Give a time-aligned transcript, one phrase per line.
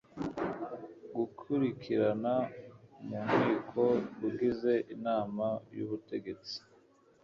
[1.15, 2.33] gukurikirana
[3.07, 3.83] mu nkiko
[4.27, 6.57] ugize inama y ubutegetsi